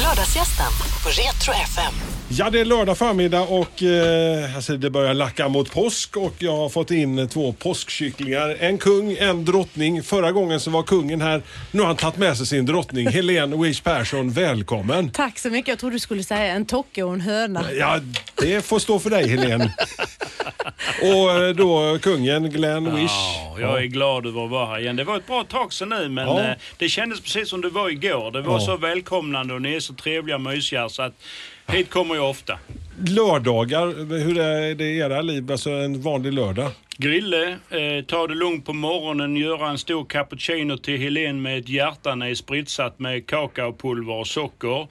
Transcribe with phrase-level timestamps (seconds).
[0.00, 2.17] Lördagsgästen på Retro FM.
[2.30, 6.56] Ja, det är lördag förmiddag och eh, alltså det börjar lacka mot påsk och jag
[6.56, 8.56] har fått in två påskkycklingar.
[8.60, 10.02] En kung, en drottning.
[10.02, 11.42] Förra gången så var kungen här.
[11.70, 13.08] Nu har han tagit med sig sin drottning.
[13.08, 15.10] Helene Wish Persson, välkommen.
[15.10, 15.68] Tack så mycket.
[15.68, 17.64] Jag trodde du skulle säga en tocke och en höna.
[17.72, 18.00] Ja,
[18.34, 19.72] det får stå för dig Helene.
[21.02, 23.10] och eh, då kungen Glenn Wish.
[23.10, 24.96] Ja, jag är glad över att vara här igen.
[24.96, 26.40] Det var ett bra tag sedan nu men Ja.
[26.44, 28.30] eh, det kändes precis som det var igår.
[28.30, 28.60] Det var Ja.
[28.66, 31.14] så välkomnande och ni är så trevliga och mysiga så att
[31.68, 32.58] hit kommer jag ofta.
[33.08, 33.86] Lördagar,
[34.24, 35.52] hur är det i era liv?
[35.52, 36.70] Alltså en vanlig lördag?
[36.96, 41.68] Grille, eh, ta det lugnt på morgonen, göra en stor cappuccino till Helen med ett
[41.68, 44.86] hjärta när spritsat med kakaopulver och socker.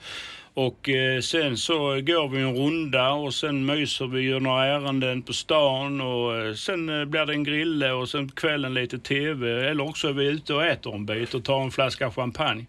[0.54, 5.22] Och eh, sen så går vi en runda och sen myser vi, gör några ärenden
[5.22, 9.68] på stan och eh, sen eh, blir det en grille och sen kvällen lite TV.
[9.70, 12.66] Eller också är vi ute och äter en bit och tar en flaska champagne.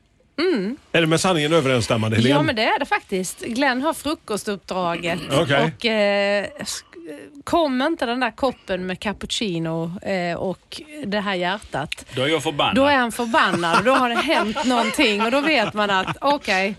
[0.91, 2.35] Är det med sanningen överensstämmande Helene?
[2.35, 3.39] Ja, men det är det faktiskt.
[3.45, 5.19] Glenn har frukostuppdraget.
[5.31, 5.63] Okej.
[5.77, 6.83] Och eh, sk-
[7.44, 12.44] kom inte den där koppen med cappuccino eh, och det här hjärtat, Då är jag
[12.44, 12.75] förbannad.
[12.75, 16.17] då är han förbannad och då har det hänt någonting och då vet man att
[16.22, 16.75] okej,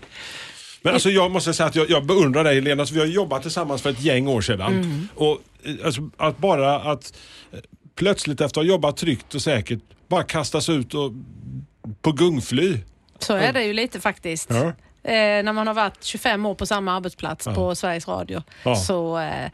[0.81, 2.81] Men alltså jag måste säga att jag, jag beundrar dig Lena.
[2.81, 5.07] Alltså, vi har jobbat tillsammans för ett gäng år sedan.
[5.15, 7.13] Och eh, alltså, att bara att
[7.53, 7.59] eh,
[7.95, 11.11] plötsligt efter att ha jobbat tryggt och säkert bara kastas ut och,
[12.01, 12.77] på gungfly.
[13.23, 14.49] Så är det ju lite faktiskt.
[14.51, 14.73] Ja.
[15.03, 18.43] Eh, när man har varit 25 år på samma arbetsplats på Sveriges Radio.
[18.63, 18.75] Ja.
[18.75, 19.49] Så eh,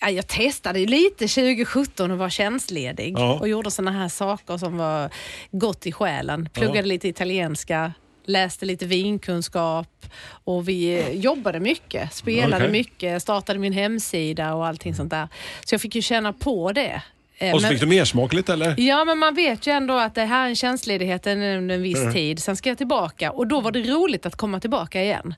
[0.00, 3.38] ja, jag testade lite 2017 och var tjänstledig Ja.
[3.40, 5.10] och gjorde såna här saker som var
[5.50, 6.48] gott i själen.
[6.52, 6.84] Pluggade Ja.
[6.84, 7.92] lite italienska,
[8.26, 10.06] läste lite vinkunskap
[10.44, 12.72] och vi jobbade mycket, spelade Okej.
[12.72, 15.28] mycket, startade min hemsida och allting sånt där.
[15.64, 17.02] Så jag fick ju känna på det.
[17.38, 18.74] Eh, Och så men- fick du mersmak lite eller?
[18.80, 22.12] Ja, men man vet ju ändå att det här är en tjänstledighet under en viss
[22.12, 22.38] tid.
[22.38, 25.34] Sen ska jag tillbaka och då var det roligt att komma tillbaka igen.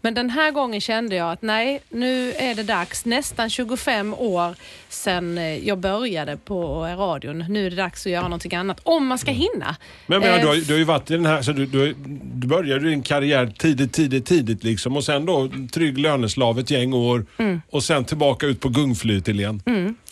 [0.00, 3.04] Men den här gången kände jag att nej, nu är det dags.
[3.04, 4.54] Nästan 25 år
[4.88, 7.44] sedan eh, jag började på radion.
[7.48, 8.80] Nu är det dags att göra någonting annat.
[8.82, 9.76] Om man ska hinna.
[10.06, 11.66] Men menar, Eh, du, har, ju- du har ju varit i den här, så du,
[11.66, 11.94] du,
[12.34, 16.92] du började din karriär tidigt, tidigt, tidigt liksom och sen då trygg löneslav ett gäng
[16.94, 17.62] år Mm.
[17.70, 19.62] och sen tillbaka ut på gungflyt igen.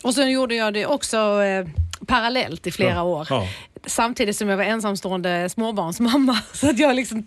[0.02, 1.66] Och sen gjorde jag det också eh,
[2.06, 3.26] parallellt i flera Ja, år.
[3.30, 3.48] ja.
[3.86, 6.38] Samtidigt som jag var ensamstående småbarnsmamma.
[6.52, 7.26] Så att jag liksom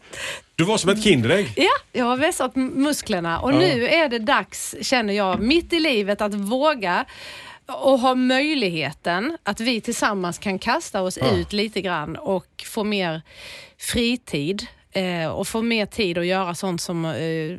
[0.56, 1.54] Du var som ett Kinderägg.
[1.56, 3.58] Ja, jag har vässat musklerna och Ja.
[3.60, 7.06] nu är det dags, känner jag, mitt i livet att våga
[7.68, 13.22] och ha möjligheten att vi tillsammans kan kasta oss ut lite grann och få mer
[13.78, 17.12] fritid eh, och få mer tid att göra sånt som eh,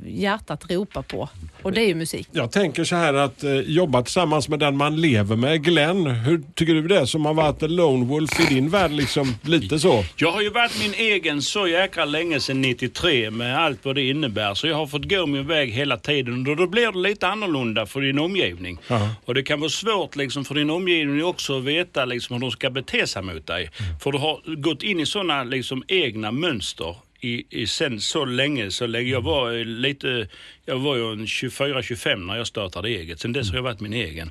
[0.07, 1.29] hjärtat ropar på.
[1.63, 2.29] Och det är ju musik.
[2.33, 5.65] Jag tänker så här att eh, jobba tillsammans med den man lever med.
[5.65, 9.35] Glenn, hur tycker du det som har varit en lone wolf i din värld liksom
[9.43, 10.05] lite så?
[10.17, 14.09] Jag har ju varit min egen så jäkla länge sedan 93 med allt vad det
[14.09, 14.55] innebär.
[14.55, 17.87] Så jag har fått gå min väg hela tiden och då blir det lite annorlunda
[17.87, 18.79] för din omgivning.
[18.89, 19.09] Ja.
[19.25, 22.51] Och det kan vara svårt liksom för din omgivning också att veta liksom hur de
[22.51, 23.71] ska bete sig mot dig.
[24.03, 28.71] För du har gått in i sådana liksom egna mönster i, i sen så länge,
[28.71, 29.11] så länge.
[29.11, 30.29] Jag var eh, lite,
[30.65, 33.21] jag var ju en 24-25 när jag startade eget.
[33.21, 34.31] Sen dess har jag varit min egen.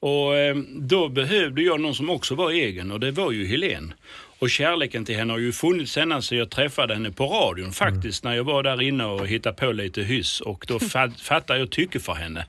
[0.00, 3.94] Och eh, då behövde jag någon som också var egen och det var ju Helen.
[4.38, 8.24] Och kärleken till henne har ju funnits ända sedan jag träffade henne på radion faktiskt.
[8.24, 11.70] När jag var där inne och hittade på lite hyss och då fat, fattade jag
[11.70, 12.46] tycke för henne.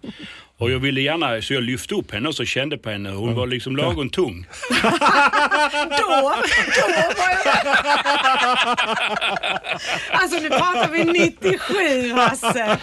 [0.59, 3.09] Och jag ville gärna, så jag lyfte upp henne och så kände på henne.
[3.09, 4.47] Hon var liksom lagom tung.
[4.70, 4.78] Då,
[5.97, 6.38] då var
[7.46, 7.59] jag...
[10.12, 12.78] Alltså nu pratar vi 97 Hasse.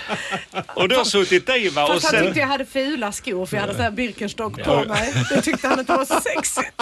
[0.75, 1.83] Och då suttit i va.
[1.83, 4.85] Och Fast han tyckte jag hade fula skor för jag hade så här Birkenstock på
[4.85, 5.13] mig.
[5.31, 6.73] Det tyckte han inte var så sexigt.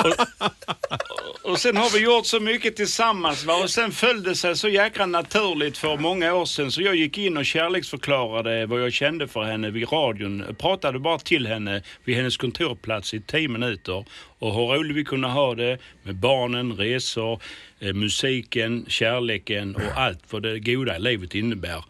[1.42, 3.54] och sen har vi gjort så mycket tillsammans va.
[3.54, 6.70] Och sen föll det sig så jäkla naturligt för många år sedan.
[6.72, 10.44] Så jag gick in och kärleksförklarade vad jag kände för henne vid radion.
[10.58, 14.04] Pratade bara till henne vid hennes kontorplats i tio minuter.
[14.38, 17.42] Och hur roligt vi kunde ha det med barnen, resor,
[17.78, 21.84] eh, musiken, kärleken och allt vad det goda i livet innebär.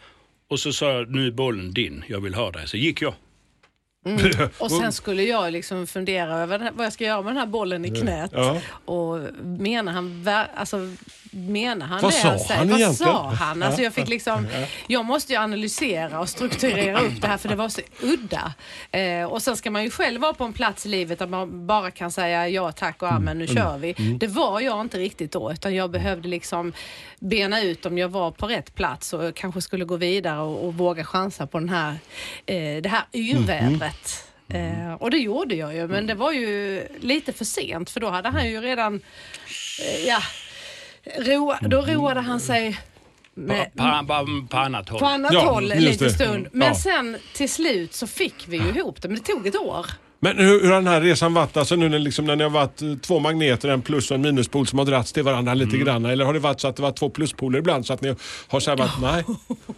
[0.49, 2.69] Och så sa jag, nu är bollen din, jag vill ha dig.
[2.69, 3.15] Så gick jag.
[4.59, 7.85] Och sen skulle jag liksom fundera över vad jag ska göra med den här bollen
[7.85, 8.31] i knät.
[8.35, 8.61] Ja.
[8.85, 10.77] Och menar han, alltså,
[11.31, 12.59] menar han Vad det sa han säger?
[12.59, 13.13] han Vad egentligen?
[13.13, 13.63] sa han?
[13.63, 14.47] Alltså jag fick liksom,
[14.87, 18.53] jag måste ju analysera och strukturera upp det här för det var så udda.
[18.91, 21.67] Eh, och sen ska man ju själv vara på en plats i livet där man
[21.67, 23.93] bara kan säga ja tack och amen, nu kör vi.
[24.21, 26.73] Det var jag inte riktigt då utan jag behövde liksom
[27.19, 30.75] bena ut om jag var på rätt plats och kanske skulle gå vidare och, och
[30.75, 31.91] våga chansa på den här,
[32.47, 33.94] eh, det här yrvädret.
[34.49, 38.11] Eh, och det gjorde jag ju, men det var ju lite för sent för då
[38.11, 38.95] hade han ju redan,
[39.81, 40.19] eh, ja,
[41.19, 42.81] Ro, då roade han sig
[43.35, 45.01] med, På, på, på annat håll.
[45.01, 46.49] på annat Ja, håll en liten stund.
[46.53, 46.75] Men Ja.
[46.75, 49.87] sen till slut så fick vi ju ihop det, men det tog ett år.
[50.21, 51.57] Men hur, hur har den här resan varit?
[51.57, 54.21] Alltså nu när, liksom, när ni har varit eh, två magneter, en plus och en
[54.21, 55.87] minuspol som har dragits till varandra lite Mm.
[55.87, 56.05] grann.
[56.05, 58.15] Eller har det varit så att det var två pluspoler ibland så att ni
[58.49, 59.25] har så här varit, nej?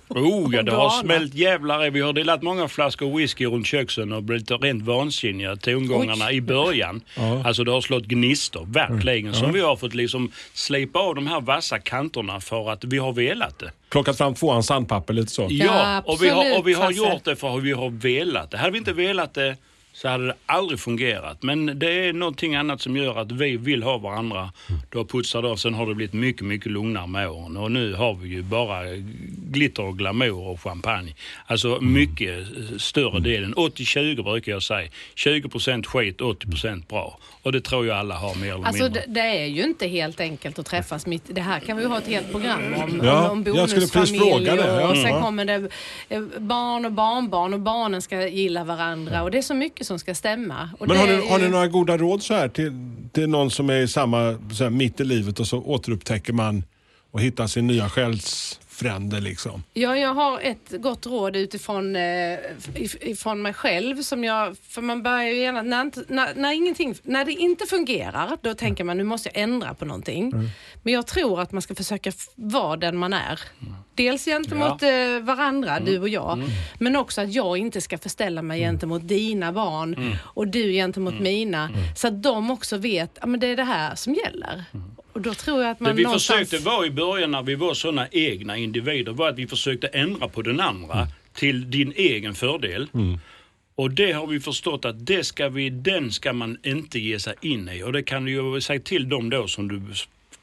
[0.09, 1.91] Oh, ja, det har smällt jävlar.
[1.91, 7.01] Vi har delat många flaskor whisky runt köksen och blivit rent vansinniga tongångarna i början.
[7.45, 9.35] Alltså det har slått gnistor, verkligen.
[9.35, 13.13] Som vi har fått liksom slipa av de här vassa kanterna för att vi har
[13.13, 13.71] velat det.
[13.91, 15.47] Plockat fram tvåan sandpapper lite så.
[15.51, 18.51] Ja, och vi har, absolut, och vi har gjort det för att vi har velat
[18.51, 18.59] det.
[18.59, 19.57] Hade vi inte velat det
[19.97, 21.43] så hade det aldrig fungerat.
[21.43, 24.53] Men det är någonting annat som gör att vi vill ha varandra.
[24.91, 25.57] Då putsar det av.
[25.57, 27.57] Sen har det blivit mycket, mycket lugnare med åren.
[27.57, 28.83] Och nu har vi ju bara
[29.57, 31.15] glitter och glamour och champagne.
[31.47, 33.55] Alltså mycket eh, större delen.
[33.55, 34.89] 80-20 brukar jag säga.
[35.17, 37.19] 20% skit, 80% bra.
[37.43, 39.03] Och det tror jag alla har mer eller Alltså mindre.
[39.07, 41.89] det, det är ju inte helt enkelt att träffas mitt Det här kan vi ju
[41.89, 43.01] ha ett helt program om.
[43.05, 44.89] Ja, om, om jag skulle precis bonusfamilj fråga det, ja.
[44.91, 45.23] och sen Mm.
[45.23, 45.69] kommer det
[46.09, 49.99] eh, barn och barnbarn och barnen ska gilla varandra och det är så mycket som
[49.99, 50.71] ska stämma.
[50.79, 52.73] Och Men har ni, har ni några goda råd så här till,
[53.13, 56.65] till någon som är i samma, så här, mitt i livet och så återupptäcker man
[57.11, 57.89] och hittar sin nya
[58.77, 59.63] själsfrände liksom?
[59.73, 62.03] Ja, jag har ett gott råd utifrån eh,
[62.75, 64.03] if- ifrån mig själv.
[64.03, 67.67] Som jag, för man börjar ju gärna, när, inte- när, när, ingenting, när det inte
[67.67, 70.33] fungerar, då tänker man nu måste jag ändra på någonting.
[70.83, 73.41] Men jag tror att man ska försöka vara den man är.
[73.95, 74.89] Dels gentemot eh,
[75.23, 76.43] varandra, du och jag,
[76.79, 81.71] men också att jag inte ska förställa mig gentemot dina barn och du gentemot mina.
[81.97, 84.65] Så att de också vet att det är det här som gäller.
[85.17, 86.49] Och då tror jag att Det man vi någonstans...
[86.51, 90.29] försökte vara i början när vi var sådana egna individer var att vi försökte ändra
[90.29, 92.89] på den andra till din egen fördel.
[93.75, 97.35] Och det har vi förstått att det ska vi, den ska man inte ge sig
[97.41, 97.83] in i.
[97.83, 99.83] Och det kan du ju säga till dem då som du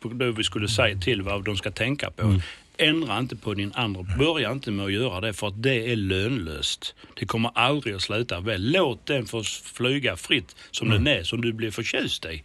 [0.01, 2.39] då vi skulle säga till vad de ska tänka på.
[2.77, 4.01] Ändra inte på din andra.
[4.17, 6.95] Börja inte med att göra det för att det är lönlöst.
[7.19, 8.71] Det kommer aldrig att sluta väl.
[8.71, 12.43] Låt den få flyga fritt som den är, som du blir förtjust i.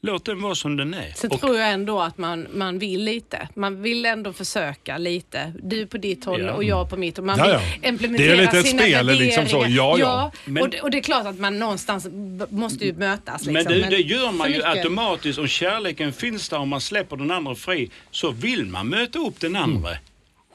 [0.00, 1.12] Låt den vara som den är.
[1.16, 3.48] Sen Och- tror jag ändå att man, man vill lite.
[3.54, 5.52] Man vill ändå försöka lite.
[5.62, 6.52] Du på ditt håll Ja.
[6.52, 7.18] och jag på mitt.
[7.18, 7.52] Och man Ja, vill
[7.82, 7.88] ja.
[7.88, 9.64] implementera Det är lite ett sina spel, liksom så.
[9.68, 10.32] Ja, ja.
[10.44, 12.06] Men- och, det, och det är klart att man någonstans
[12.50, 13.46] måste ju mötas.
[13.46, 13.52] Liksom.
[13.52, 15.38] Men det, det gör man ju mycket- automatiskt.
[15.38, 19.40] Om kärleken finns där och man släpper den andra fri så vill man möta upp
[19.40, 19.90] den andra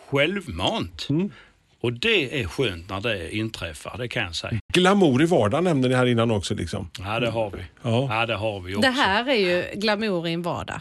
[0.10, 1.08] självmant.
[1.84, 4.60] Och det är skönt när det inträffar, det kan jag säga.
[4.74, 6.56] Glamour i vardagen nämnde ni här innan också.
[6.56, 6.90] Liksom.
[7.00, 7.58] Ja, det har vi.
[7.82, 8.20] Ja.
[8.20, 8.82] Ja, det har vi också.
[8.82, 10.80] Det här är ju glamour i en vardag.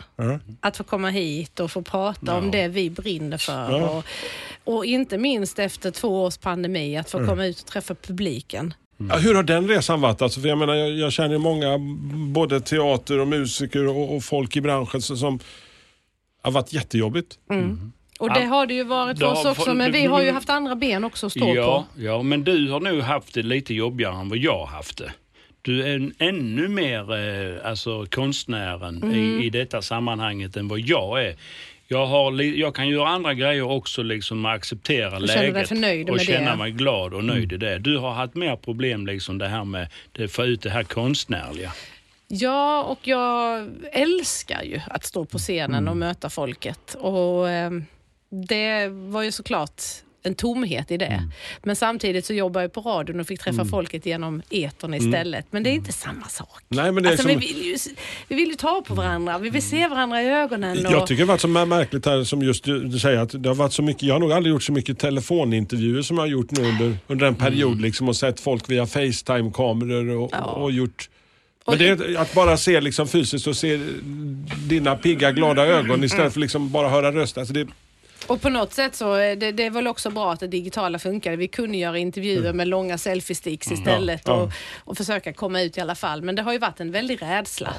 [0.60, 3.70] Att få komma hit och få prata om det vi brinner för.
[3.70, 3.90] Ja.
[3.90, 4.04] Och,
[4.74, 8.74] och inte minst efter två års pandemi, att få komma ut och träffa publiken.
[8.96, 10.22] Ja, hur har den resan varit?
[10.22, 11.78] Alltså, för jag, menar, jag, jag känner många,
[12.32, 15.38] både teater och musiker och, och folk i branschen som, som
[16.42, 17.38] har varit jättejobbigt.
[18.22, 20.74] Och det har det ju varit för oss också, men vi har ju haft andra
[20.76, 22.02] ben också att stå ja, på.
[22.02, 25.12] ja, men du har nog haft det lite jobbigare än vad jag har haft det.
[25.62, 29.14] Du är en, ännu mer eh, alltså, konstnären Mm.
[29.14, 31.36] i, i detta sammanhanget än vad jag är.
[31.88, 36.56] Jag, har, jag kan göra andra grejer också, liksom acceptera Och läget och känna det.
[36.56, 37.78] mig glad och nöjd i det.
[37.78, 39.88] Du har haft mer problem liksom det här med
[40.18, 41.72] att få ut det här konstnärliga.
[42.28, 46.94] Ja, och jag älskar ju att stå på scenen och möta folket.
[46.94, 47.70] Och eh,
[48.48, 49.82] det var ju såklart
[50.24, 51.28] en tomhet i det.
[51.62, 55.46] Men samtidigt så jobbar jag på radion och fick träffa folket genom etern istället.
[55.50, 56.62] Men det är inte samma sak.
[56.68, 57.76] Nej, men det är alltså, som- vi, vill ju,
[58.28, 60.86] vi vill ju ta på varandra, vi vill se varandra i ögonen.
[60.86, 63.48] Och, Jag tycker det har varit så märkligt här som just du, säger att det
[63.48, 66.28] har varit så mycket, jag har nog aldrig gjort så mycket telefonintervjuer som jag har
[66.28, 70.38] gjort nu under, under en period liksom och sett folk via Facetime-kameror och, Ja.
[70.44, 71.08] och gjort
[71.66, 73.80] men det att bara se liksom fysiskt och se
[74.68, 77.38] dina pigga glada ögon istället för liksom bara höra röst.
[77.38, 77.66] Alltså det,
[78.26, 80.98] Och på något sätt så är det, det är väl också bra att det digitala
[80.98, 81.36] funkade.
[81.36, 84.38] Vi kunde göra intervjuer med långa selfie-sticks istället Mm.
[84.38, 84.42] Ja, ja.
[84.42, 84.52] Och,
[84.90, 86.22] och försöka komma ut i alla fall.
[86.22, 87.74] Men det har ju varit en väldig rädsla.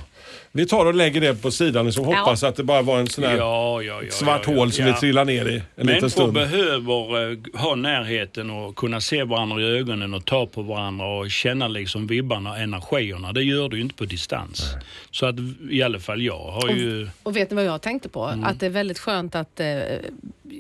[0.52, 3.24] vi tar och lägger det på sidan och hoppas att det bara var en sån
[3.24, 4.60] här Ja, ja, ja, svart ja, ja.
[4.60, 4.94] hål som Ja.
[4.94, 6.34] vi trillar ner i en liten Människor stund.
[6.34, 11.32] behöver eh, ha närheten och kunna se varandra i ögonen och ta på varandra och
[11.32, 13.34] känna liksom vibbarna och energierna.
[13.34, 14.66] Det gör du ju inte på distans.
[15.12, 15.36] Så att
[15.70, 17.10] i alla fall jag har ju...
[17.24, 18.26] Och vet ni vad jag tänkte på?
[18.26, 18.44] Mm.
[18.44, 19.66] Att det är väldigt skönt att, eh,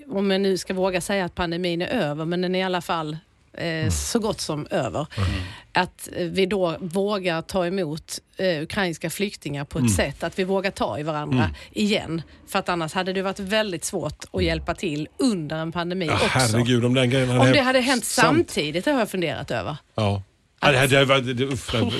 [0.09, 2.81] om jag nu ska våga säga att pandemin är över, men den är i alla
[2.81, 3.17] fall
[3.57, 3.85] Mm.
[3.85, 5.07] eh, så gott som över.
[5.73, 9.93] Att eh, vi då vågar ta emot eh, ukrainska flyktingar på ett Mm.
[9.93, 12.21] sätt att vi vågar ta i varandra igen.
[12.47, 16.13] För att annars hade det varit väldigt svårt att hjälpa till under en pandemi Ja,
[16.13, 16.27] också.
[16.27, 19.77] herregud om den grejen hade Om det hade hänt samt- samtidigt, har jag funderat över.
[19.95, 20.23] Ja.
[20.61, 21.45] Ja, det, här- det, var, det,
[21.81, 21.93] var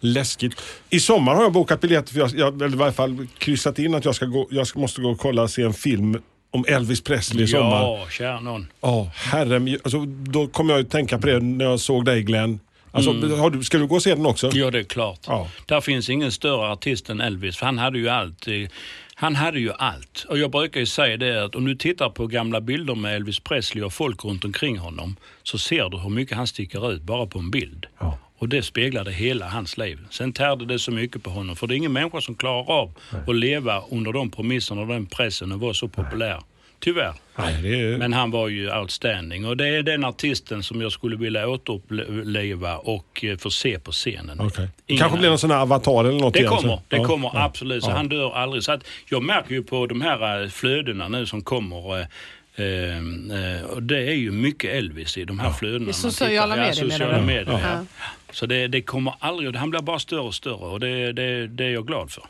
[0.00, 0.60] läskigt.
[0.90, 3.94] I sommar har jag bokat biljetter, för jag, jag, eller i varje fall kryssat in
[3.94, 6.22] att jag, ska gå, jag måste gå och kolla och se en film
[6.56, 7.82] om Elvis Presley i sommar.
[7.82, 8.66] Ja, kära någon.
[8.80, 12.60] Ja, herre alltså, Då kommer jag att tänka på det när jag såg dig Glenn.
[12.90, 14.50] Alltså, har du, ska du gå och se den också?
[14.52, 15.20] Ja, det är klart.
[15.26, 15.48] Ja.
[15.66, 18.46] Där finns ingen större artist än Elvis, för han hade ju allt.
[19.14, 20.26] Han hade ju allt.
[20.28, 23.40] Och jag brukar ju säga det att om du tittar på gamla bilder med Elvis
[23.40, 27.26] Presley och folk runt omkring honom så ser du hur mycket han sticker ut bara
[27.26, 27.86] på en bild.
[27.98, 28.18] Ja.
[28.38, 29.98] Och det speglade hela hans liv.
[30.10, 32.92] Sen tärde det så mycket på honom, för det är ingen människa som klarar av
[33.26, 36.40] att leva under de premisserna och den pressen och vara så populär.
[36.80, 37.14] Tyvärr.
[37.38, 41.16] Nej, är, Men han var ju outstanding och det är den artisten som jag skulle
[41.16, 44.40] vilja återuppleva och eh, få se på scenen.
[44.40, 44.68] Okej.
[44.86, 46.82] Ingen Kanske blir någon sån här avatar eller något det igen, kommer, så.
[46.88, 47.42] det Ja, kommer ja.
[47.44, 47.84] absolut.
[47.84, 47.94] Så Ja.
[47.96, 48.62] han dör aldrig.
[48.62, 52.06] Så att jag märker ju på de här eh, flödena nu som kommer
[52.56, 52.96] eh,
[53.56, 55.90] eh, och det är ju mycket Elvis i de här flödena.
[55.90, 57.60] I sociala medier, ja, sociala medier.
[57.64, 57.84] Ja.
[57.98, 58.06] Ja.
[58.32, 61.64] Så det, det kommer aldrig, han blir bara större och större och det, det, det
[61.64, 62.24] är jag glad för.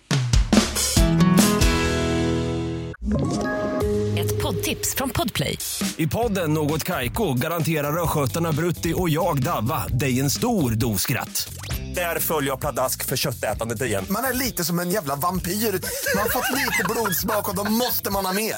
[4.18, 5.58] Ett poddtips från Podplay.
[5.96, 11.48] I podden Något Kaiko garanterar östgötarna Brutti och jag, Davva, dig en stor dos skratt.
[11.94, 14.04] Där följer jag pladask för köttätandet igen.
[14.10, 15.50] Man är lite som en jävla vampyr.
[15.52, 18.56] Man har fått lite blodsmak och då måste man ha mer.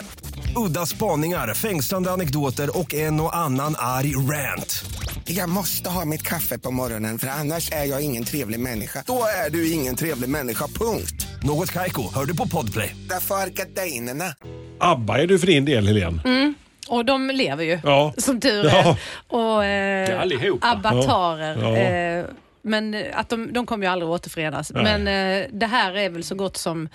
[0.57, 4.85] Udda spaningar, fängslande anekdoter och en och annan arg rant.
[5.25, 9.02] Jag måste ha mitt kaffe på morgonen för annars är jag ingen trevlig människa.
[9.07, 11.26] Då är du ingen trevlig människa, punkt.
[11.43, 12.97] Något Kaiko, hör du på Podplay.
[13.09, 14.35] Därför är gardinerna.
[14.81, 16.55] ABBA är du för din del, Helene.
[16.88, 18.14] Och de lever ju, Ja.
[18.19, 18.71] som tur Ja.
[18.88, 18.97] är.
[19.28, 20.52] Och, eh.
[20.61, 21.57] Avatarer.
[21.62, 21.76] Ja.
[21.76, 22.25] Eh,
[22.62, 24.73] men att de, de kommer ju aldrig återförenas.
[24.75, 24.83] Nej.
[24.85, 25.00] Men
[25.43, 26.88] eh, det här är väl så gott som...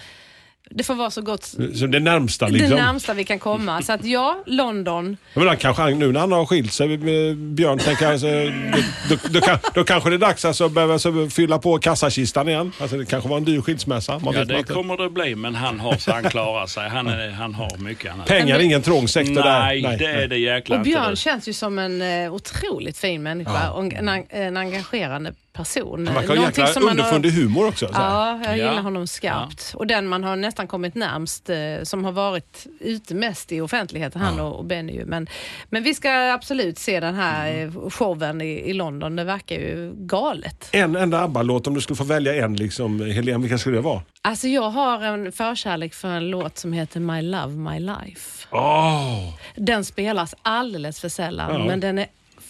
[0.70, 1.44] Det får vara så gott
[1.74, 2.70] Som det närmsta liksom.
[2.70, 3.82] det närmsta vi kan komma.
[3.82, 5.18] Så att ja, London.
[5.34, 8.28] Men han kanske, han- nu när han har skilt sig med Björn, tänker alltså,
[9.10, 12.48] då, då, då, då kanske det är dags alltså, att börja alltså, fylla på kassakistan
[12.50, 12.72] igen.
[12.80, 14.20] Alltså, det kanske var en dyr skilsmässa.
[14.20, 14.74] Man Ja, det inte.
[14.74, 16.90] kommer det bli, men han har så han klarar sig.
[16.90, 18.28] Han, är, han har mycket annat.
[18.28, 19.98] Pengar är ingen trång sektor Nej, där.
[19.98, 23.84] det är det jäkla Och Björn känns ju som en eh, otroligt fin människa och
[23.94, 26.08] en, en, en engagerande person.
[26.08, 27.90] Han verkar ha jäkla som man har- underfundig humor också.
[27.94, 28.56] Ja, jag Ja.
[28.56, 29.72] gillar honom skarpt.
[29.76, 34.22] Och den man har nästan kommit närmst, eh, som har varit ute mest i offentligheten,
[34.22, 34.94] han och, och Benny.
[34.94, 35.06] ju.
[35.06, 35.28] Men,
[35.70, 39.16] men vi ska absolut se den här eh, showen i, i London.
[39.16, 40.70] Det verkar ju galet.
[40.72, 44.02] En enda ABBA-låt, om du skulle få välja en, liksom, Helene, vilken skulle det vara?
[44.22, 48.48] Alltså jag har en förkärlek för en låt som heter My Love My Life.
[48.52, 49.34] Åh!
[49.56, 51.66] Den spelas alldeles för sällan, Ja.
[51.66, 52.08] men den är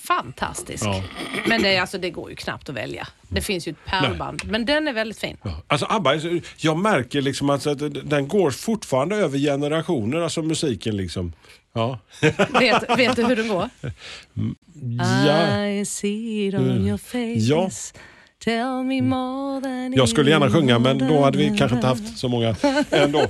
[0.07, 0.85] fantastisk.
[0.85, 1.03] Ja.
[1.47, 3.07] Men det, är, alltså, det går ju knappt att välja.
[3.27, 5.37] Det finns ju ett pärlband, men den är väldigt fin.
[5.67, 6.15] Alltså ABBA,
[6.57, 11.33] jag märker liksom att att den går fortfarande över generationer, alltså musiken liksom.
[11.73, 11.99] Ja.
[12.59, 13.69] Vet, vet du hur den går?
[15.27, 15.67] ja.
[15.67, 17.39] I see it on your face.
[17.39, 17.69] Ja.
[18.43, 22.17] Tell me more than Jag skulle gärna sjunga men då hade vi kanske inte haft
[22.17, 22.55] så många
[22.91, 23.25] ändå.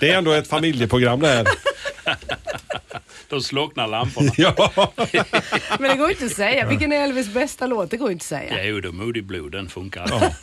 [0.00, 1.46] Det är ändå ett familjeprogram det här.
[3.32, 4.32] Då slocknar lamporna.
[4.36, 4.54] Ja.
[5.78, 6.66] Men det går ju inte att säga.
[6.68, 7.90] Vilken är Elvis bästa låt?
[7.90, 8.64] Det går inte att säga.
[8.64, 10.34] Jo, då Moody Blue, den funkar.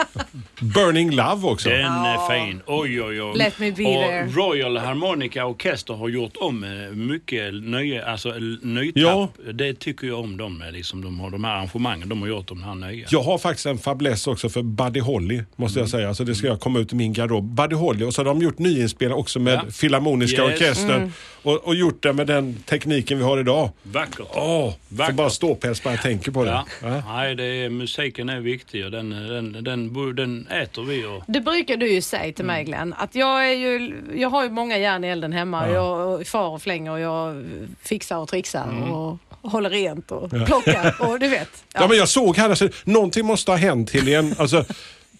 [0.61, 1.69] Burning Love också.
[1.69, 2.61] Den är fin.
[2.65, 3.37] Oj, oj, oj.
[3.37, 4.25] Let me be och there.
[4.27, 8.29] Royal Harmonica Orchester har gjort om eh, mycket nya, alltså
[8.61, 9.01] nytapp.
[9.03, 9.29] Ja.
[9.53, 12.47] Det tycker jag om dem, eh, liksom, de, har, de här arrangemangen de har gjort,
[12.47, 13.07] de här nya.
[13.09, 13.77] Jag har faktiskt en
[14.09, 15.83] fäbless också för Buddy Holly, måste Mm.
[15.83, 16.07] jag säga.
[16.07, 17.43] Alltså det ska jag komma ut i min garderob.
[17.43, 19.71] Buddy Holly, och så har de gjort nyinspelningar också med Ja.
[19.71, 20.53] Filharmoniska Yes.
[20.53, 20.91] orkestern.
[20.97, 21.11] Mm.
[21.43, 23.69] Och, och gjort det med den tekniken vi har idag.
[23.83, 24.27] Vackert.
[24.33, 25.15] Åh, får Vackert.
[25.15, 26.51] bara ståpäls bara jag tänker på det.
[26.51, 26.65] Ja.
[26.83, 27.03] Ja.
[27.07, 29.63] Nej, det är, musiken är viktig och den, den, den,
[29.93, 31.05] den, den äter vi.
[31.05, 34.43] Och, Det brukar du ju säga till mig Glenn, att jag, är ju, jag har
[34.43, 35.69] ju många järn i elden hemma.
[35.69, 37.45] Jag far och flänger och jag
[37.81, 41.49] fixar och trixar och håller rent och plockar och du vet.
[41.73, 41.87] Ja.
[41.87, 44.35] men jag såg här, alltså, någonting måste ha hänt Helene.
[44.37, 44.65] Alltså,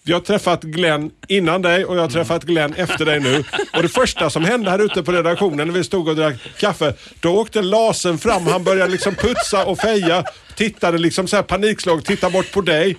[0.02, 3.44] vi har träffat Glenn innan dig och jag har träffat Glenn efter dig nu.
[3.76, 6.94] Och det första som hände här ute på redaktionen när vi stod och drack kaffe,
[7.20, 8.46] då åkte lasen fram.
[8.46, 10.24] Han började liksom putsa och feja.
[10.56, 12.96] Tittade liksom så här panikslag, tittade bort på dig.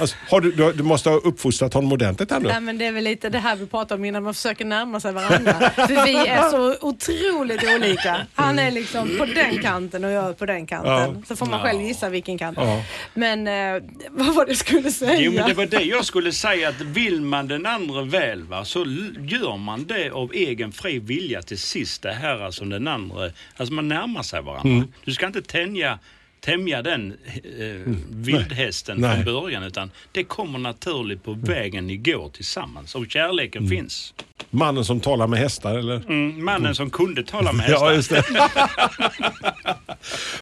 [0.00, 2.48] Alltså, har du, du, du måste ha uppfostrat honom ordentligt här nu.
[2.48, 5.00] Nej, men det är väl lite det här vi pratar om innan man försöker närma
[5.00, 5.52] sig varandra.
[5.74, 8.26] För vi är så otroligt olika.
[8.34, 10.92] Han är liksom på den kanten och jag är på den kanten.
[10.92, 11.14] Ja.
[11.28, 12.58] Så får man själv gissa vilken kant.
[12.60, 12.82] Ja.
[13.14, 15.20] Men eh, vad var det jag skulle säga?
[15.20, 18.64] Jo, men det var det jag skulle säga att vill man den andra väl va,
[18.64, 18.84] så
[19.18, 22.02] gör man det av egen fri vilja till sist.
[22.02, 24.68] Det här alltså den andra, alltså man närmar sig varandra.
[24.68, 24.92] Mm.
[25.04, 25.98] Du ska inte tänja
[26.40, 27.12] tämja den
[27.58, 29.24] eh, vildhästen Nej.
[29.24, 33.70] från början utan det kommer naturligt på vägen ni går tillsammans och kärleken Mm.
[33.78, 34.14] finns.
[34.50, 35.96] Mannen som talar med hästar eller?
[35.96, 37.86] Mm, mannen som kunde tala med hästar.
[37.86, 38.24] Ja, just det.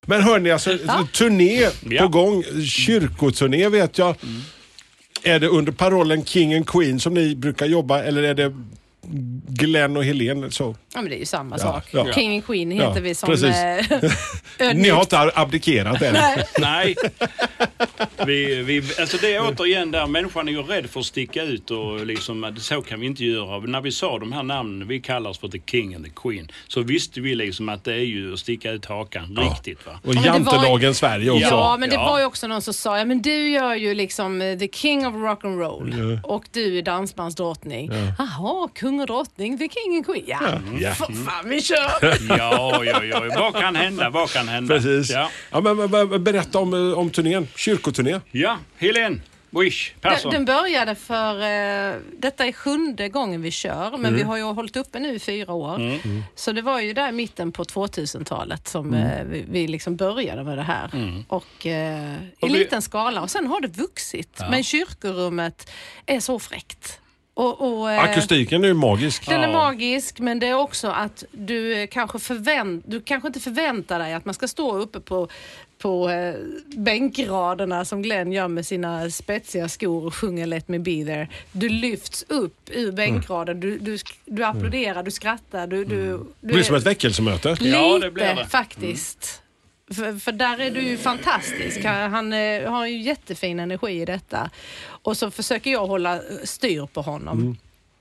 [0.07, 0.79] Men hörni, alltså,
[1.13, 1.71] turné Ja.
[1.85, 1.99] Mm.
[1.99, 2.43] på gång.
[2.67, 4.15] Kyrkoturné vet jag.
[5.23, 8.55] Är det under parollen King and Queen som ni brukar jobba eller är det
[9.49, 10.51] Glenn och Helene?
[10.51, 10.77] Så?
[10.95, 11.85] Ja, men det är ju samma Ja, sak.
[11.91, 12.13] ja.
[12.13, 13.57] King and Queen heter Ja, vi som precis.
[13.57, 16.17] eh, Ni har inte abdikerat än?
[16.59, 16.95] Nej.
[18.27, 21.71] Vi, vi, alltså det är återigen där människan är ju rädd för att sticka ut
[21.71, 23.59] och liksom så kan vi inte göra.
[23.59, 26.49] När vi sa de här namnen, vi kallar oss för The King and the Queen,
[26.69, 29.93] så visste vi liksom att det är ju att sticka ut hakan riktigt va.
[30.05, 31.45] Och jantelagen Sverige också.
[31.47, 32.05] Ja, men det Ja.
[32.11, 35.07] var ju också någon som sa, ja men du gör ju liksom eh, the king
[35.07, 37.91] of rock and roll och du är dansbandsdrottning.
[38.19, 40.25] Jaha, kung och drottning, the king and queen.
[40.27, 40.39] Ja,
[40.81, 40.95] Ja.
[40.95, 42.27] för fan vi kör!
[42.39, 43.25] Ja, ja, ja.
[43.39, 44.11] Vad kan hända?
[44.11, 44.75] Vad kan hända?
[44.75, 45.11] Precis.
[45.11, 47.49] Ja, Ja, men, men, berätta om, eh, om turnén.
[47.57, 48.21] Kyrkoturné.
[48.31, 48.59] ja.
[48.77, 49.17] Helene,
[49.51, 50.33] Wish, Den, Persson.
[50.33, 54.77] den började för, eh, detta är sjunde gången vi kör, men vi har ju hållit
[54.77, 55.81] uppe nu i fyra år.
[56.35, 60.45] Så det var ju där i mitten på 2000-talet som eh, vi, vi liksom började
[60.45, 60.91] med det här.
[61.29, 63.23] Och eh, i Och vi- liten skala.
[63.23, 64.41] Och sen har det vuxit.
[64.51, 65.71] Men kyrkorummet
[66.07, 67.01] är så fräckt.
[67.39, 69.29] Och, och, eh, Akustiken är ju magisk.
[69.29, 69.53] Den är Ja.
[69.53, 74.15] magisk men det är också att du eh, kanske, förvänt, du kanske inte förväntar dig
[74.15, 75.29] att man ska stå uppe på,
[75.79, 76.35] på eh,
[76.77, 81.29] bänkraderna som Glenn gör med sina spetsiga skor och sjunger Let me be there.
[81.53, 85.67] Du lyfts upp ur bänkraden, du, du, du applåderar, du skrattar.
[85.67, 87.51] Du, du, du Det blir som är- ett väckelsemöte.
[87.51, 88.47] Lite Ja, det blir det.
[88.47, 89.43] faktiskt.
[89.95, 91.85] För, för där är du ju fantastisk.
[91.85, 94.51] Han, eh, har ju jättefin energi i detta.
[94.87, 97.57] Och så försöker jag hålla styr på honom.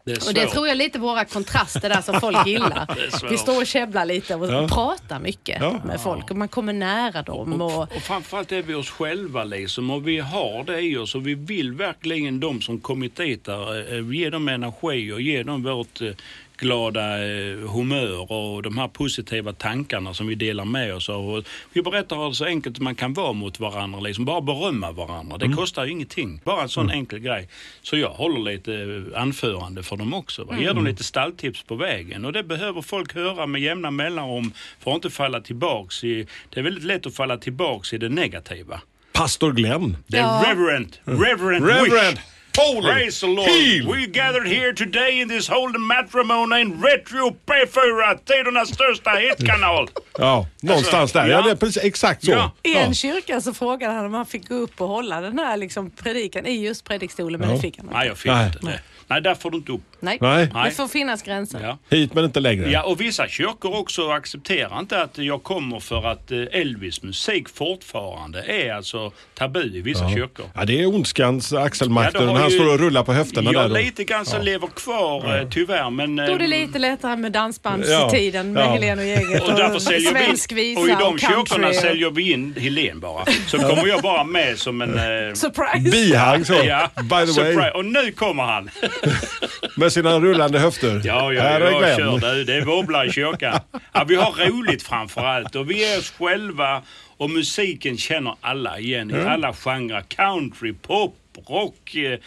[0.05, 2.97] Det är Och det tror jag är lite våra kontraster där som folk gillar.
[3.29, 4.67] Vi står och käbblar lite och Ja.
[4.67, 5.81] pratar mycket Ja.
[5.85, 7.61] med folk och man kommer nära dem.
[7.61, 11.27] Och, Och framförallt är vi oss själva liksom och vi har det i oss och
[11.27, 15.63] vi vill verkligen de som kommit dit där, eh, ge dem energi och ge dem
[15.63, 16.09] vårt eh,
[16.57, 21.45] glada eh, humör och de här positiva tankarna som vi delar med oss av.
[21.73, 25.37] Vi berättar så enkelt man kan vara mot varandra, liksom bara berömma varandra.
[25.37, 27.49] Det kostar ju ingenting, bara en sån enkel grej.
[27.81, 30.43] Så jag håller lite eh, anförande för dem också.
[30.43, 30.57] Va?
[30.59, 34.91] Ger dem lite stalltips på vägen och det behöver folk höra med jämna mellanrum för
[34.91, 38.81] att inte falla tillbaks i, det är väldigt lätt att falla tillbaks i det negativa.
[39.13, 39.97] Pastor Glenn.
[40.11, 40.43] The Ja.
[40.47, 42.23] reverend, reverend, Reverend wish.
[42.57, 43.49] Holy Praise the Lord.
[43.49, 43.85] Heal.
[43.93, 49.89] We gathered here today in this holy matrimony in Retro P4, tidernas största hitkanal.
[50.17, 51.27] Ja, någonstans där.
[51.27, 51.41] Ja, ja.
[51.41, 52.31] det är precis exakt så.
[52.31, 52.51] Ja.
[52.63, 55.57] I en kyrka så frågade han om han fick gå upp och hålla den här
[55.57, 57.55] liksom predikan i just predikstolen, men Ja.
[57.55, 57.97] det fick han inte.
[57.97, 58.45] Nej, jag fick Nej.
[58.45, 58.79] inte det.
[59.07, 59.81] Nej, där får du inte upp.
[59.99, 60.17] Nej.
[60.21, 60.49] Nej.
[60.65, 61.59] Det får finnas gränser.
[61.63, 61.77] Ja.
[61.89, 62.71] Hit men inte längre.
[62.71, 67.49] Ja, och vissa kyrkor också accepterar inte att jag kommer för att eh, Elvis musik
[67.49, 70.45] fortfarande är alltså tabu i vissa kyrkor.
[70.55, 73.69] Ja, det är ondskans axelmakter Ja, han står och rullar på höfterna Ja, där.
[73.69, 73.75] då.
[73.75, 76.15] lite grann så lever kvar eh, tyvärr, men...
[76.15, 78.71] Då är det eh, lite lättare med dansbandstiden med Ja.
[78.73, 79.41] Helene och gänget.
[79.43, 82.99] Och därför säljer svensk vi, visa och i de kyrkorna och- säljer vi in Helen
[82.99, 83.25] bara.
[83.47, 84.93] Så kommer jag bara med som en...
[84.97, 85.91] Eh, Surprise!
[85.91, 86.53] Bihang så.
[86.53, 87.25] ja, By the way.
[87.27, 87.71] surprise.
[87.71, 88.69] Och nu kommer han.
[89.77, 91.01] Med sina rullande höfter.
[91.03, 91.97] Ja, ja, Här är ja, Glenn.
[92.21, 92.43] kör du.
[92.43, 93.59] Det wobblar i kyrkan.
[93.93, 96.81] Ja, vi har roligt framför allt och vi är oss själva
[97.17, 100.01] och musiken känner alla igen i alla genrer.
[100.01, 102.19] Country, pop, rock, eh,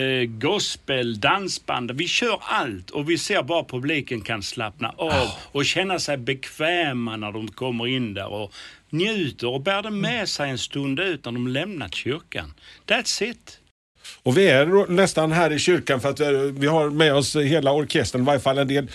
[0.00, 1.90] eh, gospel, dansband.
[1.90, 7.16] Vi kör allt och vi ser bara publiken kan slappna av och känna sig bekväma
[7.16, 8.52] när de kommer in där och
[8.90, 12.54] njuter och bär det med sig en stund ut när de lämnat kyrkan.
[12.86, 13.60] That's it.
[14.22, 16.20] Och vi är nästan här i kyrkan för att
[16.58, 18.86] vi har med oss hela orkestern, i varje fall en del.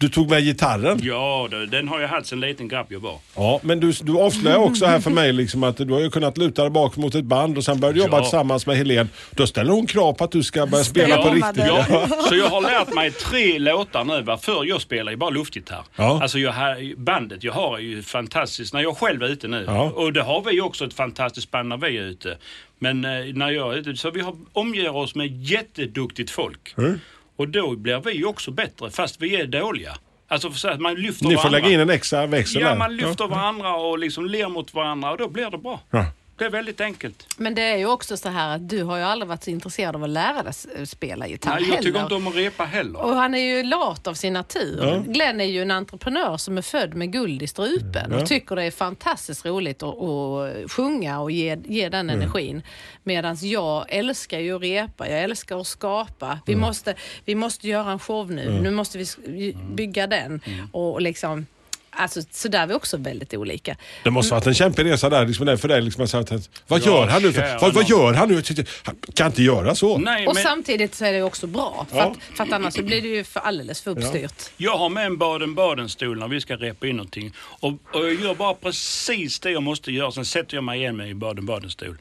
[0.00, 1.00] Du tog med gitarren.
[1.02, 3.18] Ja, den har jag haft sen liten grabb jag var.
[3.36, 6.38] Ja, men du, du avslöjar också här för mig liksom att du har ju kunnat
[6.38, 8.22] luta dig bak mot ett band och sen började du jobba Ja.
[8.22, 9.08] tillsammans med Helen.
[9.30, 11.64] Då ställer hon krav på att du ska börja spela på Ja, riktigt.
[11.66, 11.84] Ja.
[11.90, 14.22] Ja, så jag har lärt mig tre låtar nu.
[14.22, 14.38] Va?
[14.38, 15.82] Förr jag spelade ju bara luftgitarr.
[15.96, 16.18] Ja.
[16.22, 19.64] Alltså jag har, bandet jag har är ju fantastiskt när jag själv är ute nu.
[19.66, 19.82] Ja.
[19.94, 22.36] Och det har vi också ett fantastiskt band när vi är ute.
[22.78, 26.74] Men eh, när jag så vi har, omger oss med jätteduktigt folk.
[26.78, 27.00] Mm.
[27.36, 29.96] Och då blir vi också bättre fast vi är dåliga.
[30.28, 31.58] Alltså för att man lyfter Ni får varandra.
[31.58, 32.76] lägga in en extra växel Ja, där.
[32.78, 35.80] man lyfter varandra och liksom ler mot varandra och då blir det bra.
[35.90, 36.04] Ja.
[36.38, 37.26] Det är väldigt enkelt.
[37.36, 39.96] Men det är ju också så här att du har ju aldrig varit så intresserad
[39.96, 40.52] av att lära dig
[40.86, 42.02] spela gitarr Nej, jag tycker heller.
[42.02, 43.00] inte om att repa heller.
[43.00, 45.02] Och han är ju lat av sin natur.
[45.06, 48.62] Glenn är ju en entreprenör som är född med guld i strupen och tycker det
[48.62, 52.62] är fantastiskt roligt att, att sjunga och ge, ge den energin.
[53.02, 56.38] Medan jag älskar ju att repa, jag älskar att skapa.
[56.46, 60.40] Vi, måste, vi måste göra en show nu, nu måste vi bygga den.
[60.72, 61.46] Och liksom,
[61.90, 63.76] Alltså, så där är vi också väldigt olika.
[64.04, 65.82] Det måste varit en kämpig resa där liksom, för dig.
[65.82, 66.30] Liksom, att,
[66.66, 67.30] vad Ja, gör han nu?
[67.60, 68.42] Vad, gör han nu?
[68.82, 69.98] Han kan inte göra så.
[69.98, 71.86] Nej, Och men samtidigt så är det också bra.
[71.90, 72.02] För, Ja.
[72.30, 74.50] att, för att annars så blir det ju för alldeles för uppstyrt.
[74.56, 77.32] jag har med en Baden-Baden-stol när vi ska repa in någonting.
[77.38, 80.12] Och, och jag gör bara precis det jag måste göra.
[80.12, 81.98] Sen sätter jag mig igen med i Baden-Baden-stol.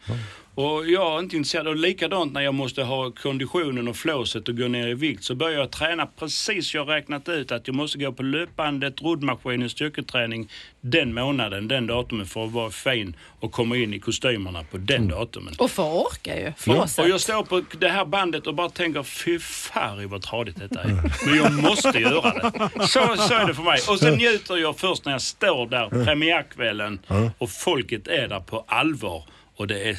[0.57, 1.67] Och jag är inte intresserad.
[1.67, 5.35] Och likadant när jag måste ha konditionen och flåset och gå ner i vikt så
[5.35, 6.73] börjar jag träna precis.
[6.73, 10.49] Jag har räknat ut att jag måste gå på löpbandet, roddmaskinen, styrketräning
[10.81, 15.07] den månaden, den datumen för att vara fin och komma in i kostymerna på den
[15.07, 15.53] datumen.
[15.57, 16.53] Och få orka ju.
[16.57, 17.05] Flåset.
[17.05, 20.81] Och jag står på det här bandet och bara tänker fy fan vad tradigt detta
[20.81, 21.25] är.
[21.25, 22.87] Men jag måste göra det.
[22.87, 23.79] Så, så är det för mig.
[23.89, 26.99] Och sen njuter jag först när jag står där premiärkvällen
[27.37, 29.23] och folket är där på allvar.
[29.57, 29.97] Och det är,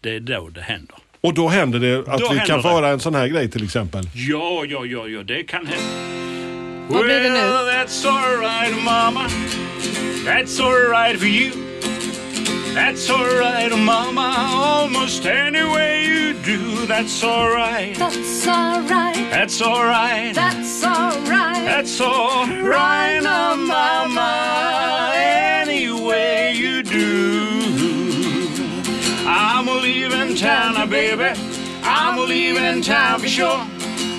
[0.00, 0.96] det är då det händer.
[1.20, 3.64] Och då händer det att Då vi kan få höra en sån här grej till
[3.64, 4.08] exempel.
[4.12, 5.84] Ja, ja, ja, ja, det kan hända.
[6.88, 7.34] Vad blir det nu?
[7.34, 9.28] Well, that's alright mama.
[10.24, 11.50] That's alright for you.
[12.74, 14.34] That's alright mama.
[14.52, 16.86] Almost any way you do.
[16.86, 17.98] That's alright.
[17.98, 20.34] That's alright, That's alright.
[20.34, 21.66] that's alright.
[21.66, 25.43] That's alright, oh, mama.
[30.44, 31.32] Now, baby.
[31.82, 33.66] I'm leaving town for sure.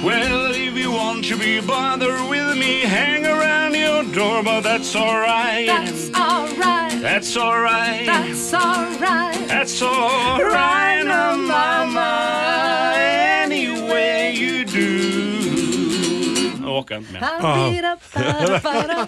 [0.03, 4.95] Well, if you want to be bothered with me, hang around your door, but that's
[4.95, 5.67] alright.
[5.67, 8.05] That's alright, That's alright.
[8.05, 9.47] that's alright.
[9.47, 12.93] That's alright, oh, mama.
[12.97, 15.01] Any way you do.
[17.11, 17.19] Mer.
[17.41, 19.07] Ba-di-da-ba-da-ba-da.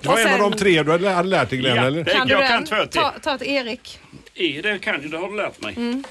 [0.00, 2.04] Det var en av de tre du hade lärt dig Glenn, Ja, eller?
[2.04, 3.00] Kan jag kan två till.
[3.00, 3.98] Ta, ta ett Erik.
[4.34, 5.74] I, det kan ju, det har du lärt mig.
[5.76, 6.04] Mm.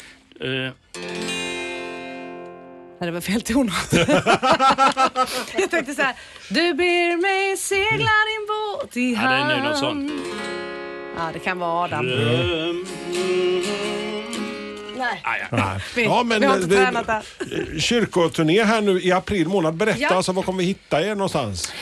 [2.99, 3.93] Nej, det var fel tonart.
[5.57, 6.15] jag tänkte så här.
[6.49, 9.63] Du ber mig segla din båt i Ja, det är hamn.
[9.63, 10.11] nu något sånt.
[11.17, 12.05] Ja, det kan vara Adam.
[12.07, 12.85] dröm.
[14.97, 15.21] Nej.
[15.23, 15.45] Ah, ja.
[15.51, 15.79] Nej.
[15.95, 17.79] Vi, Ja, men vi har inte vi- tränat där.
[17.79, 19.73] Kyrkoturné här nu i april månad.
[19.75, 20.09] Berätta Ja.
[20.15, 21.73] alltså, var kommer vi hitta er någonstans?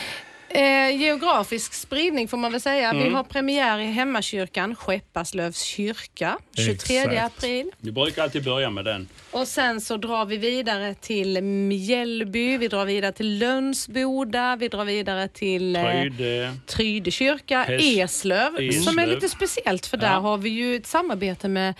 [0.54, 2.90] Eh, geografisk spridning får man väl säga.
[2.90, 3.02] Mm.
[3.04, 7.22] Vi har premiär i Hemmakyrkan, Skepparslövs kyrka, 23 Exakt.
[7.36, 7.70] april.
[7.80, 9.08] Vi brukar alltid börja med den.
[9.30, 14.84] Och sen så drar vi vidare till Mjällby, vi drar vidare till Lönsboda, vi drar
[14.84, 16.54] vidare till eh, Tryde.
[16.66, 18.98] Tryde kyrka, Häst- Eslöv, som Eslöv.
[18.98, 20.18] är lite speciellt för där Ja.
[20.18, 21.74] har vi ju ett samarbete med,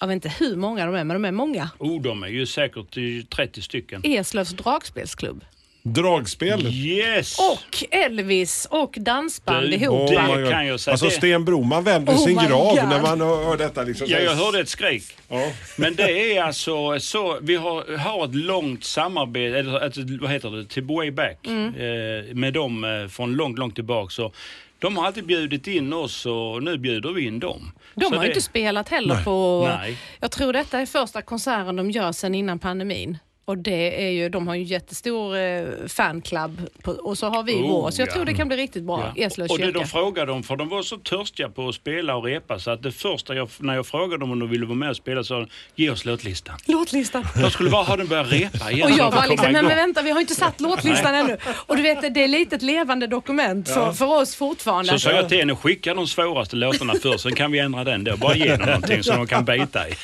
[0.00, 1.70] jag vet inte hur många de är, men de är många.
[1.78, 4.00] Oh, de är ju säkert i 30 stycken.
[4.04, 5.44] Eslövs dragspelsklubb.
[5.82, 6.66] Dragspel.
[6.66, 7.38] Yes!
[7.38, 10.08] Och Elvis och dansband ihop.
[10.08, 10.36] det va?
[10.36, 10.50] my God.
[10.50, 10.92] kan jag säga.
[10.92, 12.88] Alltså Det- Sten Broman vänder Oh sin my grav God.
[12.88, 13.82] när man hör detta.
[13.82, 14.06] Liksom.
[14.10, 15.04] Ja, jag hörde ett skrik.
[15.28, 15.52] Ja.
[15.76, 20.50] Men det är alltså så, vi har, har ett långt samarbete, eller ett, vad heter
[20.50, 21.66] det, till way back Mm.
[21.74, 24.10] eh, med dem eh, från långt, långt tillbaka.
[24.10, 24.32] Så
[24.78, 27.72] de har alltid bjudit in oss och nu bjuder vi in dem.
[27.94, 29.24] De Så har ju det- inte spelat heller Nej.
[29.24, 29.68] på...
[29.80, 29.96] Nej.
[30.20, 33.18] Jag tror detta är första konserten de gör sedan innan pandemin.
[33.50, 37.42] Och det är ju, de har ju en jättestor eh, fanclub på, och så har
[37.42, 37.90] vi Oh, vår.
[37.90, 38.12] Så jag ja.
[38.12, 39.12] tror det kan bli riktigt bra.
[39.16, 39.24] Ja.
[39.24, 42.24] Eslövs Och det de frågade om, för de var så törstiga på att spela och
[42.24, 44.90] repa så att det första jag, när jag frågade dem om de ville vara med
[44.90, 46.54] och spela så de, ge oss låtlistan.
[46.66, 47.24] Låtlistan.
[47.42, 49.76] Jag skulle bara ha den börjat repa igen Och jag de var liksom, nej men
[49.76, 51.36] vänta vi har inte satt låtlistan ännu.
[51.66, 54.92] Och du vet det är lite ett levande dokument för, för oss fortfarande.
[54.92, 58.04] Så sa jag till henne, skicka de svåraste låtarna först, sen kan vi ändra den
[58.04, 58.16] då.
[58.16, 59.92] Bara ge dem någonting som de kan bita i.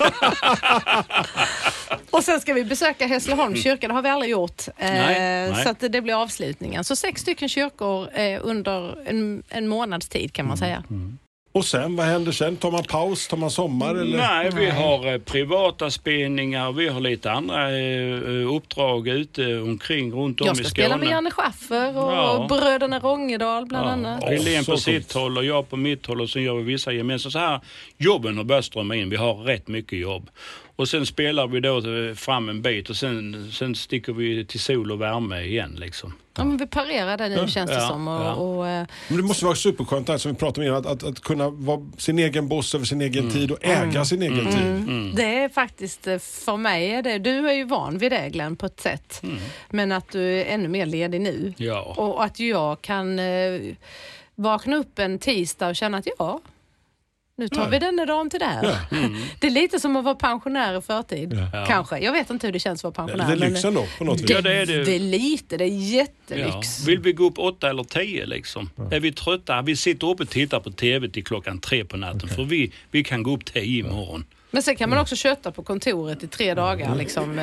[2.16, 4.62] Och sen ska vi besöka Hässleholms kyrka, det har vi aldrig gjort.
[4.79, 5.55] Eh, Nej.
[5.64, 6.85] Så att det blir avslutningen.
[6.85, 10.83] Så sex stycken kyrkor eh, under en, en månads tid kan man säga.
[11.52, 12.57] Och sen, vad händer sen?
[12.57, 13.29] Tar man paus?
[13.29, 13.94] Tar man sommar?
[13.94, 14.16] Eller?
[14.18, 20.12] Nej, vi har eh, privata spelningar, vi har lite andra eh, eh, uppdrag ute omkring
[20.12, 20.85] runt om Jag i ska Skåne.
[20.85, 22.46] spela med Janne Schaffer och Ja.
[22.48, 24.18] bröderna Rångedal bland annat.
[24.22, 24.29] Ja.
[24.31, 24.83] Helene så på coolt.
[24.83, 27.31] sitt håll och jag på mitt håll och sen gör vi vissa gemensamma.
[27.33, 27.61] Så här,
[27.98, 29.11] jobben har börjat strömma in.
[29.11, 30.31] Vi har rätt mycket jobb.
[30.77, 34.61] Och sen spelar vi då eh, fram en bit och sen, sen sticker vi till
[34.61, 36.12] sol och värme igen liksom.
[36.37, 38.09] Ja, men vi parerar det nu känns det Ja, som.
[38.09, 38.35] Och, ja.
[38.35, 41.21] och, eh, Men det måste vara superskönt, som vi pratade om innan, att, att, att
[41.21, 45.17] kunna vara sin egen boss över sin egen tid och äga sin egen tid.
[45.17, 48.57] Det är faktiskt, eh, för mig är det, du är ju van vid det Glenn
[48.57, 49.23] på ett sätt.
[49.71, 51.55] Men att du är ännu mer ledig nu.
[51.57, 51.95] Ja.
[51.97, 53.21] Och att jag kan
[54.35, 56.41] vakna upp en tisdag och känna att ja,
[57.38, 58.77] nu tar vi denna dagen till det här.
[59.40, 61.38] Det är lite som att vara pensionär i förtid.
[61.66, 61.99] Kanske.
[61.99, 63.37] Jag vet inte hur det känns att vara Det pensionär.
[63.37, 64.27] är men lyxen då, på något vis.
[64.27, 64.85] det, Ja, det är det.
[64.85, 65.75] det är lite, det är Ja.
[65.75, 66.87] jättelyx.
[66.87, 68.70] Vill vi gå upp åtta eller tio liksom?
[68.90, 69.62] Är vi trötta?
[69.62, 73.05] Vi sitter uppe och tittar på TV till klockan tre på natten för vi, vi
[73.05, 74.25] kan gå upp tio imorgon.
[74.51, 76.94] Men sen kan man också köta på kontoret i tre dagar.
[76.96, 77.40] Liksom,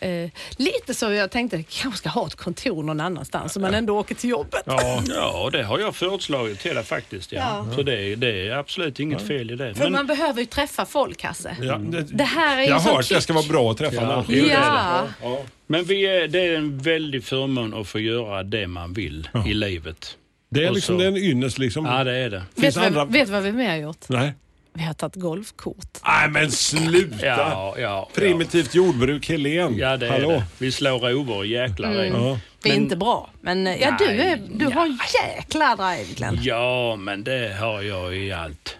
[0.00, 3.74] eh, lite så jag tänkte, jag kanske ska ha ett kontor någon annanstans så man
[3.74, 4.62] ändå åker till jobbet.
[4.64, 5.02] Ja.
[5.08, 7.32] Ja, det har jag föreslagit till dig faktiskt.
[7.32, 7.66] Ja.
[7.74, 9.74] Så det, det är absolut inget fel i det.
[9.74, 11.56] För man behöver ju träffa folk, Hasse.
[11.62, 13.78] Ja, det, Det här är ju jag har hört att det ska vara bra att
[13.78, 14.50] träffa Ja, människor.
[14.50, 15.02] Ja.
[15.22, 15.42] Ja.
[15.66, 19.54] Men vi är, det är en väldig förmån att få göra det man vill i
[19.54, 20.16] livet.
[20.50, 21.86] Det är liksom så- det är en ynnest liksom.
[21.86, 22.42] Ja, det är det.
[22.54, 23.24] Finns Vet du andra...
[23.32, 24.08] vad vi mer har gjort?
[24.08, 24.32] Nej.
[24.72, 25.98] Vi har tagit golfkort.
[26.06, 27.26] Nej men sluta!
[27.26, 29.76] Ja, ja, Primitivt jordbruk, Helen.
[29.78, 30.30] Ja, det är Hallå.
[30.30, 30.44] det.
[30.58, 32.08] Vi slår rovor jäklar i.
[32.08, 32.38] Ja.
[32.62, 33.30] Det är Men- inte bra.
[33.40, 36.38] Men eh, ja, du, är, du har jäkla drive Glenn.
[36.42, 38.76] Ja, men det har jag i allt.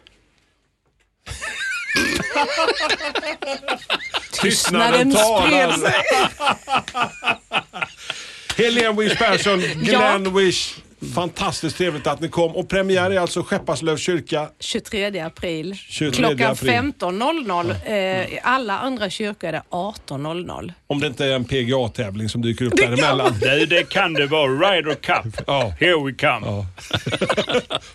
[4.32, 5.94] Tystnaden spred sig.
[8.56, 9.74] Helene Wish Persson, Ja.
[10.18, 10.74] Glenn Wish.
[11.14, 12.56] Fantastiskt trevligt att ni kom.
[12.56, 14.48] Och premiär är alltså Skepparslövs kyrka.
[14.60, 15.74] 23 april.
[15.88, 16.70] 23 Klockan april.
[16.70, 18.30] 15.00.
[18.32, 20.72] Eh, alla andra kyrkor är det 18.00.
[20.86, 23.34] Om det inte är en PGA-tävling som dyker upp däremellan.
[23.40, 24.50] Du, det kan det vara.
[24.50, 25.42] Ryder Cup.
[25.46, 25.72] Ja.
[25.80, 26.46] Here we come.
[26.46, 26.66] Ja.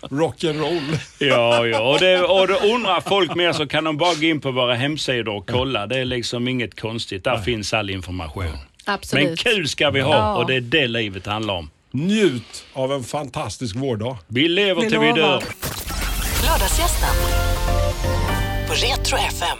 [0.10, 0.98] Rock'n'roll.
[1.18, 1.80] Ja, ja.
[1.80, 4.74] Och, det, och det undrar folk mer så kan de bara gå in på våra
[4.74, 5.86] hemsidor och kolla.
[5.86, 7.24] Det är liksom inget konstigt.
[7.24, 8.44] Där finns all information.
[8.84, 9.24] Absolut.
[9.26, 10.36] Men kul ska vi ha Ja.
[10.36, 11.70] och det är det livet handlar om.
[11.92, 14.18] Njut av en fantastisk vårdag.
[14.26, 15.44] Vi lever till vi dör.
[16.42, 17.14] Lördagsgästen
[18.68, 19.58] på Retro FM.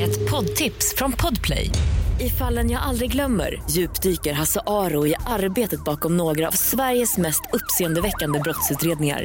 [0.00, 1.70] Ett poddtips från Podplay.
[2.20, 7.42] I fallen jag aldrig glömmer djupdyker Hasse Aro i arbetet bakom några av Sveriges mest
[7.52, 9.24] uppseendeväckande brottsutredningar.